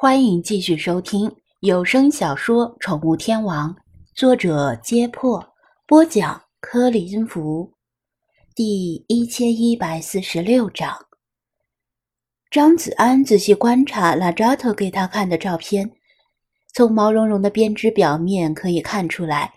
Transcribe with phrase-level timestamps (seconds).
[0.00, 3.74] 欢迎继续收听有声小说《宠物天王》，
[4.14, 5.44] 作者：揭破，
[5.88, 7.72] 播讲：柯林福，
[8.54, 10.96] 第一千一百四十六章。
[12.48, 15.90] 张子安仔细观察拉扎特给他看的照片，
[16.72, 19.52] 从毛茸茸的编织表面可以看出来，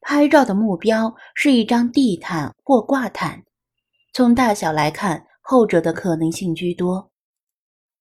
[0.00, 3.42] 拍照的目标是一张地毯或挂毯。
[4.12, 7.09] 从大小来看，后者的可能性居多。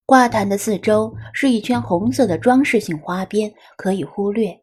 [0.10, 4.60] 挂毯的四周是一圈红色的装饰性花边，可以忽略。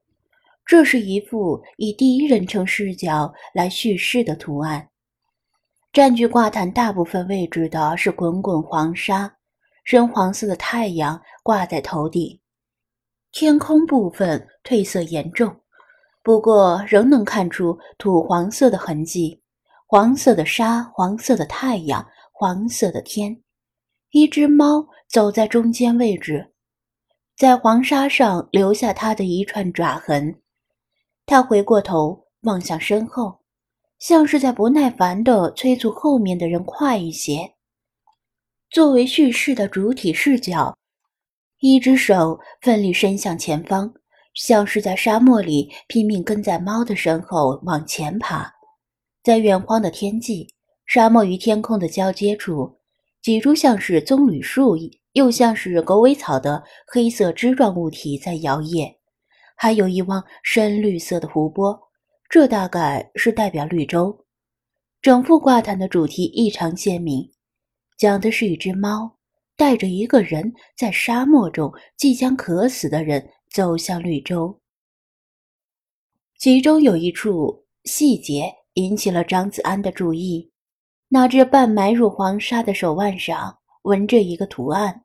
[0.64, 4.88] 这是一幅以第一人称视角来叙事的图案。
[5.92, 9.32] 占据挂毯大部分位置的是滚滚黄沙，
[9.84, 12.40] 深黄色的太阳挂在头顶。
[13.30, 15.54] 天空部分褪色严重，
[16.24, 19.40] 不过仍能看出土黄色的痕迹。
[19.87, 23.40] 黄色的沙，黄色的太阳，黄色的天。
[24.10, 26.52] 一只猫走在中间位置，
[27.37, 30.40] 在黄沙上留下它的一串爪痕。
[31.26, 33.40] 它回过头望向身后，
[33.99, 37.54] 像是在不耐烦地催促后面的人快一些。
[38.71, 40.77] 作为叙事的主体视角，
[41.60, 43.93] 一只手奋力伸向前方，
[44.34, 48.52] 像是在沙漠里拼命跟在猫的身后往前爬。
[49.23, 50.54] 在远荒的天际，
[50.87, 52.79] 沙漠与天空的交接处。
[53.27, 54.77] 几株像是棕榈树，
[55.15, 58.95] 又像是狗尾草的黑色枝状物体在摇曳，
[59.57, 61.77] 还有一汪深绿色的湖泊，
[62.30, 64.16] 这大概是代表绿洲。
[65.03, 67.28] 整幅挂毯的主题异常鲜明，
[67.99, 69.19] 讲的是一只猫
[69.56, 74.56] 带着一个人在沙漠中即将渴死的人走向绿洲。
[76.38, 80.49] 其中有一处细节引起了张子安的注意。
[81.09, 85.04] 那只半埋入黄沙的手腕上纹着一个图案，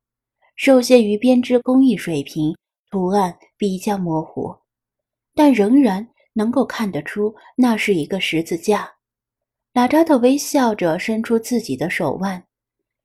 [0.56, 2.58] 受限于编织工艺水平，
[2.90, 4.58] 图案比较模糊，
[5.36, 8.92] 但仍然能够看得出那是一个十字架。
[9.74, 12.44] 拉扎特微笑着伸出自己的手腕，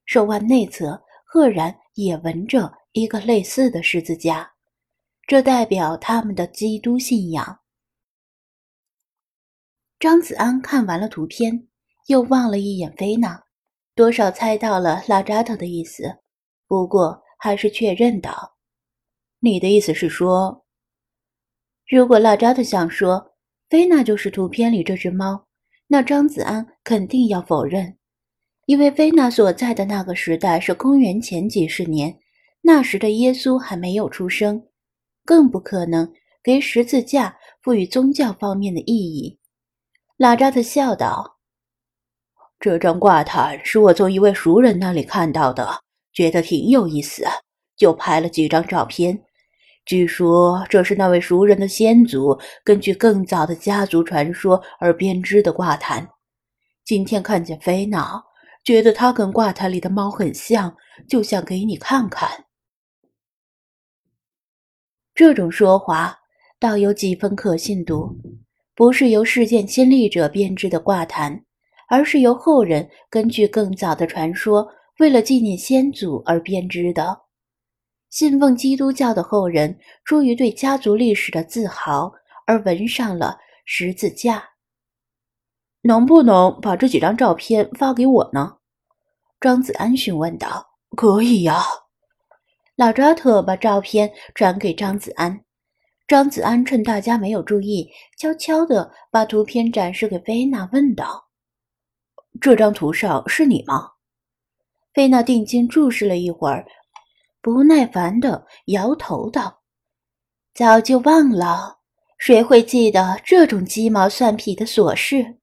[0.07, 4.51] 手腕内侧赫然也纹着一个类似的十字架，
[5.27, 7.61] 这代表他们的基督信仰。
[10.01, 11.69] 张子安看完了图片。
[12.07, 13.43] 又望了一眼菲娜，
[13.95, 16.19] 多少猜到了拉扎特的意思，
[16.69, 18.57] 不过还是确认道
[19.41, 20.65] ：“你的意思是说，
[21.89, 23.35] 如果拉扎特想说
[23.69, 25.47] 菲娜就是图片里这只猫，
[25.89, 27.97] 那张子安肯定要否认，
[28.67, 32.19] 因为菲娜所在的那个时代是公元前几十年，
[32.61, 34.69] 那时的耶稣还没有出生，
[35.25, 36.13] 更不可能
[36.43, 39.41] 给十字架赋予宗教方面的意义。”
[40.17, 41.36] 拉扎特笑道。
[42.59, 47.25] 这张挂毯是我从一位熟人那里看到的，觉得挺有意思，
[47.77, 49.23] 就拍了几张照片。
[49.85, 56.09] 据说这是那位熟人的先祖根据更早的家族传说而编织的挂毯。
[56.85, 58.21] 今天看见菲娜，
[58.65, 60.75] 觉得它跟挂毯里的猫很像，
[61.07, 62.47] 就想给你看看。
[65.15, 66.19] 这种说法
[66.59, 68.17] 倒有几分可信度，
[68.75, 71.45] 不是由事件亲历者编织的挂毯。
[71.89, 77.23] 而是由后人根据更早的传说，为了纪念先祖而编织的。
[78.11, 82.13] 信奉基督教的后人出于对家族历史的自豪
[82.47, 84.43] 而纹上了十字架。
[85.83, 88.57] 能不能把这几张照片发给我呢？
[89.41, 90.67] 张子安询问道。
[90.97, 91.63] 可以呀。
[92.75, 95.43] 老扎特把照片转给张子安。
[96.07, 101.26] 张子安趁大家没有注意，悄悄地把图片展示给菲娜，问道。
[102.41, 103.93] 这张图上是你吗？
[104.93, 106.67] 菲娜定睛注视了一会儿，
[107.41, 109.63] 不耐烦地摇头道
[110.55, 111.79] ：“早就忘了，
[112.19, 115.39] 谁会记得这种鸡毛蒜皮的琐事？”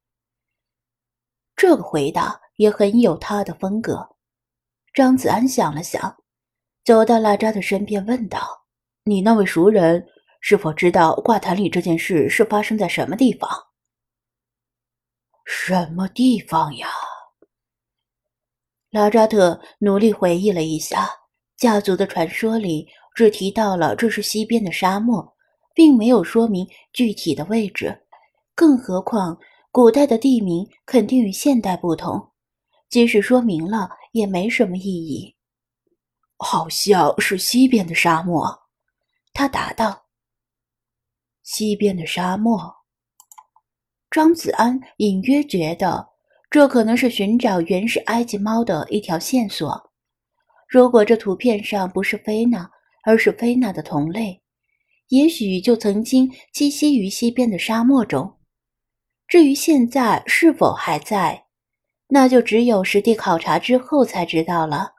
[1.56, 4.10] 这个回答也很有他的风格。
[4.94, 6.18] 张子安想了想，
[6.84, 8.66] 走到拉扎的身边，问道
[9.06, 10.06] ：“你那位熟人
[10.42, 13.50] 是否知道挂毯里这件事是发生在什么地方？”
[15.46, 16.88] 什么地方呀？
[18.90, 21.10] 拉扎特努力回忆了一下，
[21.58, 25.36] 家族的传说里只提到了这是西边的沙漠，
[25.74, 28.06] 并没有说明具体的位置。
[28.56, 29.38] 更何况，
[29.72, 32.32] 古代的地名肯定与现代不同，
[32.90, 35.36] 即使说明了也没什么意义。
[36.38, 38.64] 好像是西边的沙漠，
[39.34, 40.06] 他答道
[41.42, 42.76] ：“西边的沙漠。”
[44.14, 46.08] 庄子安隐约觉得，
[46.52, 49.90] 这可能是寻找原始埃及猫的一条线索。
[50.70, 52.70] 如果这图片上不是菲娜，
[53.04, 54.40] 而是菲娜的同类，
[55.08, 58.38] 也许就曾经栖息于西边的沙漠中。
[59.28, 61.46] 至于现在是否还在，
[62.08, 64.92] 那就只有实地考察之后才知道了。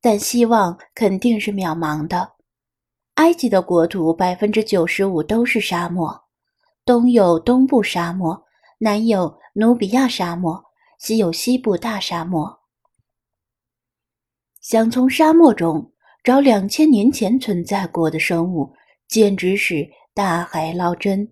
[0.00, 2.36] 但希望肯定是渺茫的。
[3.16, 6.18] 埃及的国土百分之九十五都是沙漠，
[6.88, 8.46] 东有东部沙漠，
[8.78, 10.64] 南有努比亚沙漠，
[10.98, 12.60] 西有西部大沙漠。
[14.62, 15.92] 想从沙漠中
[16.24, 18.74] 找两千年前存在过的生物，
[19.06, 21.30] 简直是大海捞针。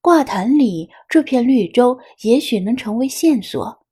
[0.00, 3.84] 挂毯里这片绿洲也许能成为线索，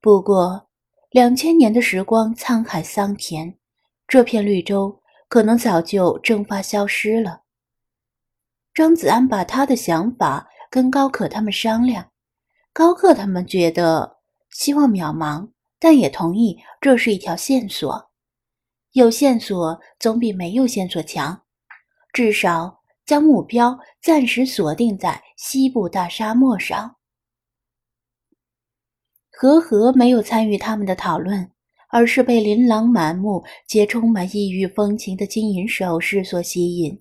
[0.00, 0.68] 不过
[1.12, 3.56] 两千年的时光沧海桑田，
[4.08, 7.39] 这片绿洲可能早就蒸发消失了。
[8.80, 12.10] 张子安把他的想法跟高克他们商量，
[12.72, 14.16] 高克他们觉得
[14.52, 15.50] 希望渺茫。
[15.78, 18.10] 但也同意这是一条线索，
[18.92, 21.42] 有线索总比没有线索强。
[22.14, 26.96] 至少将目标暂时锁定在西部大沙漠上。
[29.30, 31.50] 和和没有参与他们的讨论，
[31.90, 36.98] 而是被琳琅满目且充满异域风情的金银首饰所吸引，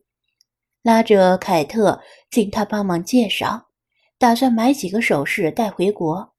[0.82, 3.68] 拉着凯特请他帮忙介绍，
[4.18, 6.34] 打算买几个首饰带回国。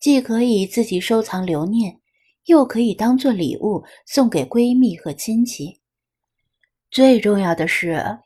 [0.00, 1.98] 既可以自己收藏留念，
[2.44, 5.80] 又可以当做礼物送给闺蜜和亲戚。
[6.90, 8.18] 最重要的是，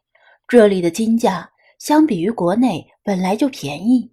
[0.48, 1.48] 这里的金价
[1.78, 4.10] 相比于国内本来就便宜，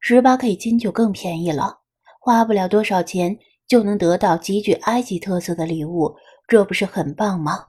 [0.00, 1.80] 十八 K 金就更便宜了，
[2.20, 3.36] 花不了多少钱
[3.66, 6.14] 就能得到极具埃及特色的礼物，
[6.46, 7.68] 这不是很棒吗？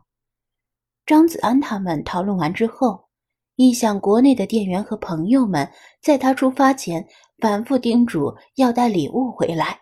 [1.10, 3.08] 张子安他们讨论完之后，
[3.56, 5.68] 一想国内的店员和朋友们
[6.04, 7.04] 在他出发前。
[7.40, 9.80] 反复叮嘱要带礼物回来，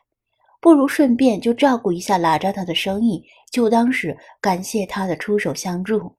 [0.62, 3.22] 不如顺便就照顾一下拉扎特的生意，
[3.52, 6.16] 就当是感谢他的出手相助。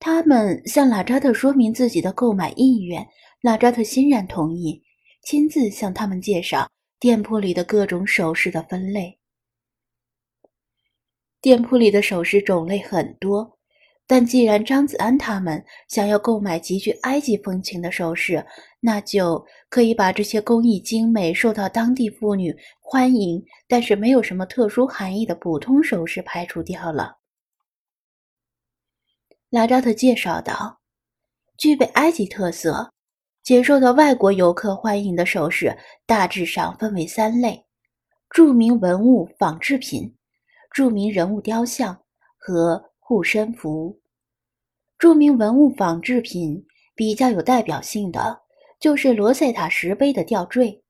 [0.00, 3.06] 他们向拉扎特说明自己的购买意愿，
[3.42, 4.82] 拉扎特欣然同意，
[5.22, 9.20] 亲自向他们介绍店铺里的各种首饰的分类。
[11.40, 13.57] 店铺里的首饰种类很多。
[14.10, 18.42] 但既然张子安他们想要购买极具埃及风情的首饰，
[18.80, 27.18] 那就可以把这些工艺精美、受到当地妇女欢迎，但是没有什么特殊含义的普通首饰排除掉了。
[29.50, 30.80] 拉扎特介绍道
[31.58, 32.90] ：“具备埃及特色
[33.42, 35.76] 且受到外国游客欢迎的首饰，
[36.06, 37.66] 大致上分为三类：
[38.30, 40.16] 著名文物仿制品、
[40.72, 42.00] 著名人物雕像
[42.38, 43.98] 和。”护身符，
[44.98, 46.62] 著名文物仿制品
[46.94, 48.38] 比较有代表性的
[48.78, 50.82] 就是罗塞塔石碑的吊坠，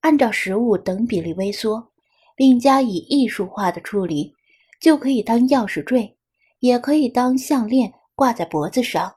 [0.00, 1.92] 按照实物等比例微缩，
[2.34, 4.32] 并加以艺术化的处理，
[4.80, 6.16] 就可以当钥匙坠，
[6.60, 9.16] 也可以当项链挂在脖子上，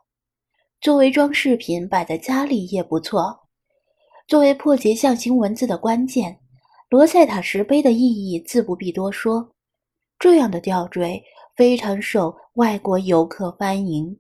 [0.81, 3.47] 作为装饰品摆在家里也不错。
[4.27, 6.37] 作为破解象形文字的关键，
[6.89, 9.53] 罗塞塔石碑的意义自不必多说。
[10.19, 11.23] 这样的吊坠。
[11.55, 14.19] 非常受外国游客欢迎。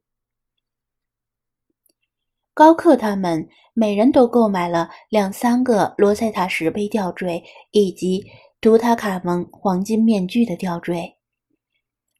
[2.53, 8.25] 高克他们每人都购买了两三个罗塞塔石碑吊坠，以及
[8.59, 11.17] 图塔卡蒙黄金面具的吊坠。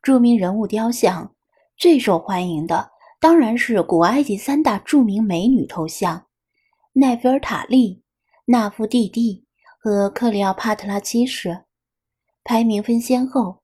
[0.02, 1.36] 著名人物雕像
[1.78, 2.90] 最受欢迎的
[3.20, 6.26] 当然是古埃及三大著名美女头像：
[6.94, 8.02] 奈菲尔塔利、
[8.46, 9.46] 纳夫蒂蒂
[9.80, 11.66] 和克里奥帕特拉七世，
[12.44, 13.61] 排名分先后。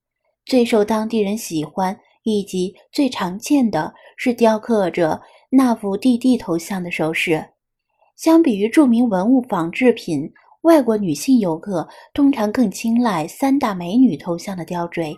[0.48, 7.50] 最受当地人喜欢以及最常见的是雕刻着纳福蒂蒂头像的首饰。
[8.16, 15.13] 相比于著名文物仿制品，外国女性游客通常更青睐三大美女头像的吊坠，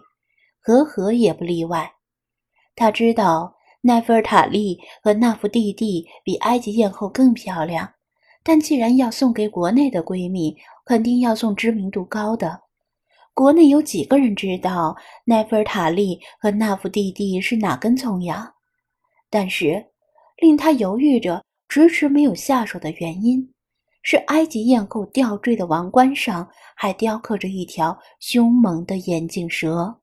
[0.59, 1.91] 和和也不例外。
[2.75, 7.87] 他知道奈菲尔塔利和纳福蒂蒂比埃及艳后更漂亮，
[8.43, 12.63] 但既然要送给国内的闺蜜，肯定要送知名度高的。
[13.39, 14.93] 国内有几个人知道
[15.23, 18.53] 奈菲尔塔利和纳夫蒂蒂是哪根葱呀？
[19.29, 19.81] 但是
[20.39, 23.49] 令他犹豫着、迟迟没有下手的原因，
[24.03, 30.01] 是埃及艳后吊坠的王冠上还雕刻着一条凶猛的眼镜蛇。